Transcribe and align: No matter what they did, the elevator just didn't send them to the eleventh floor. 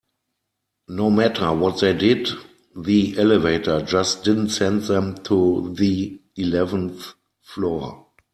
No 0.87 1.11
matter 1.11 1.53
what 1.53 1.79
they 1.81 1.93
did, 1.93 2.27
the 2.75 3.19
elevator 3.19 3.83
just 3.83 4.23
didn't 4.23 4.49
send 4.49 4.81
them 4.85 5.13
to 5.25 5.75
the 5.77 6.19
eleventh 6.35 7.13
floor. 7.41 8.07